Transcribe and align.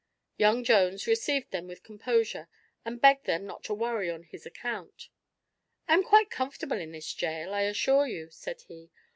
Young 0.35 0.63
Jones 0.63 1.05
received 1.05 1.51
them 1.51 1.67
with 1.67 1.83
composure 1.83 2.47
and 2.83 2.99
begged 2.99 3.25
them 3.25 3.45
not 3.45 3.63
to 3.65 3.73
worry 3.75 4.09
on 4.09 4.23
his 4.23 4.47
account. 4.47 5.09
"I 5.87 5.93
am 5.93 6.01
quite 6.01 6.31
comfortable 6.31 6.79
in 6.81 6.91
this 6.91 7.13
jail, 7.13 7.53
I 7.53 7.61
assure 7.69 8.07
you," 8.07 8.31
said 8.31 8.61
he. 8.61 8.89